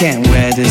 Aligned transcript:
can't 0.00 0.26
wear 0.28 0.50
this 0.52 0.69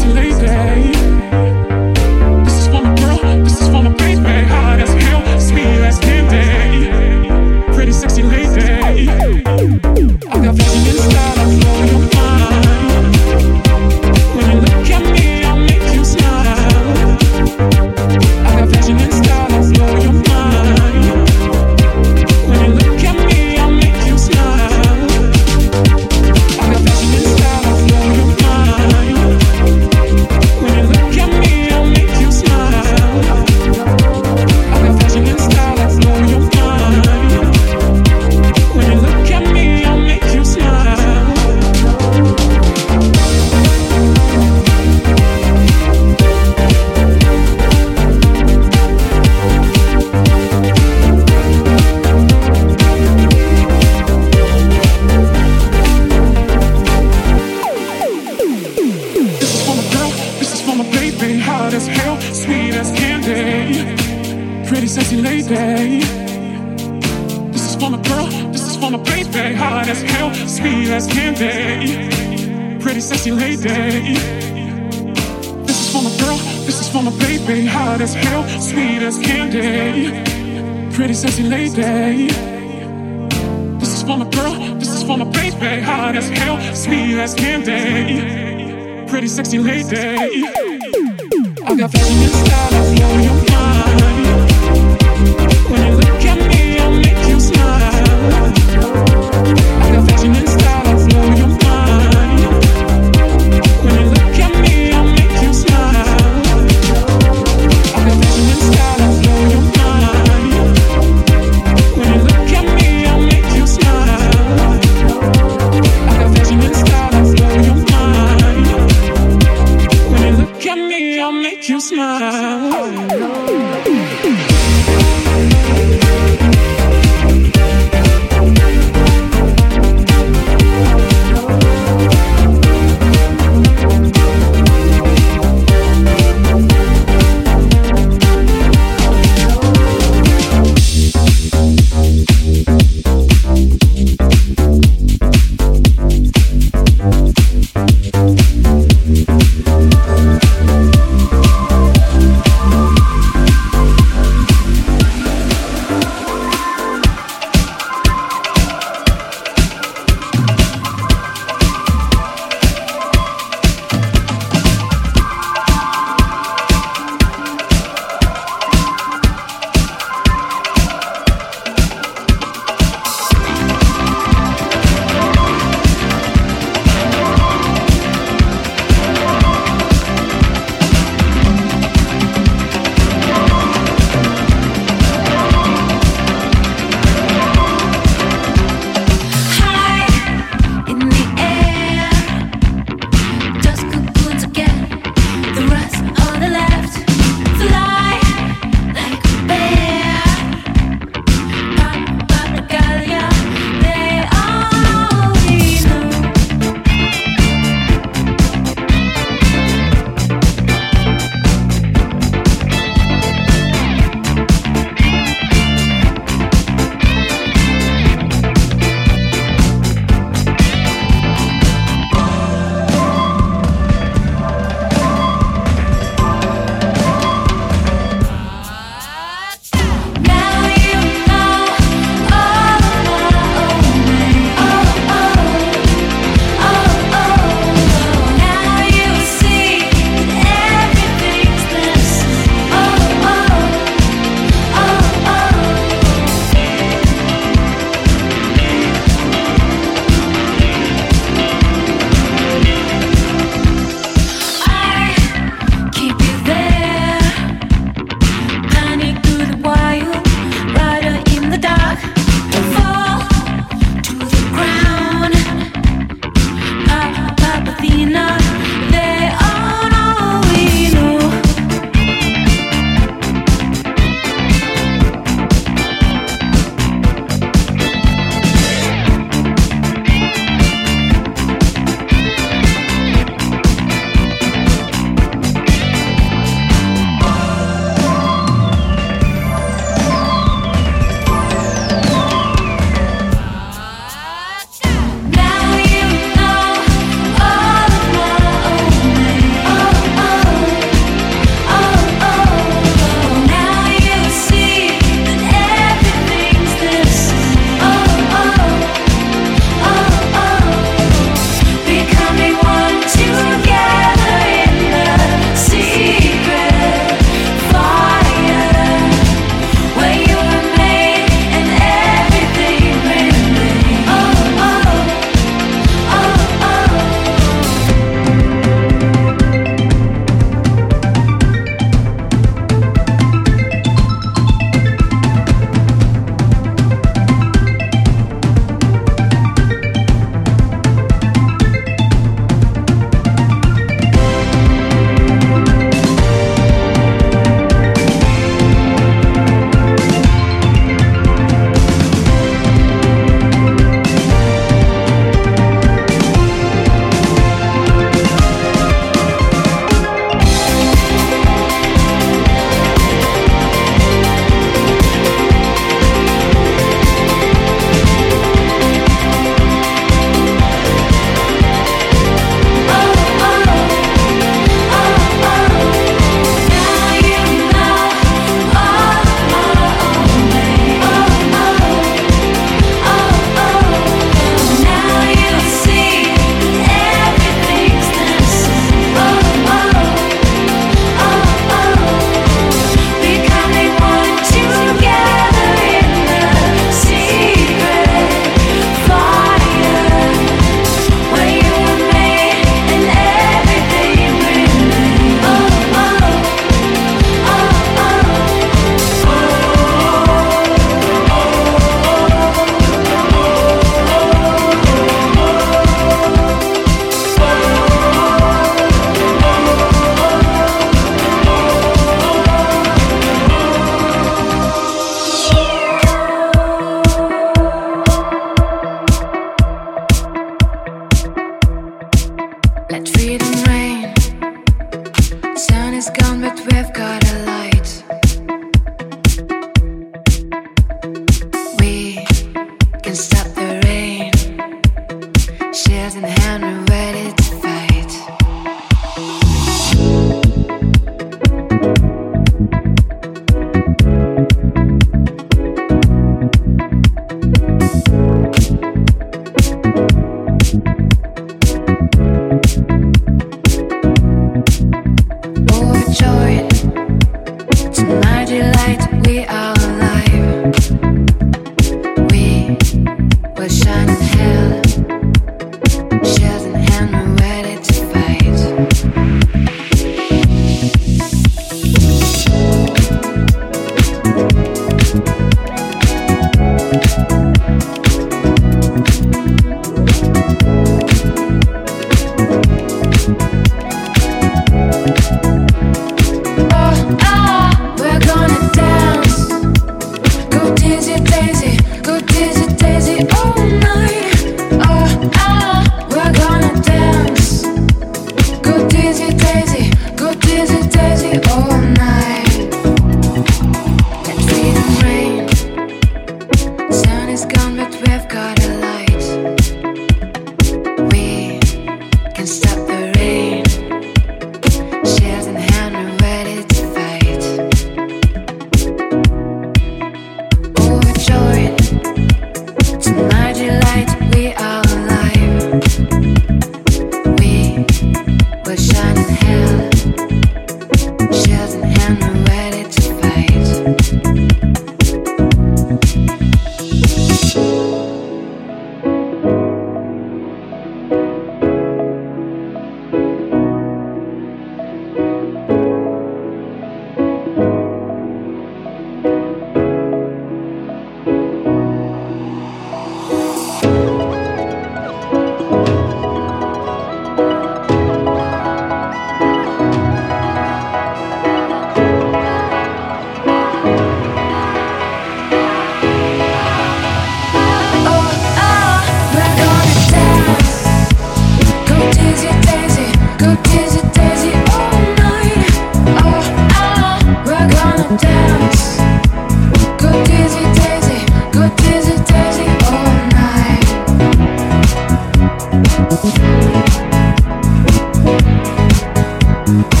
Thank 599.71 600.00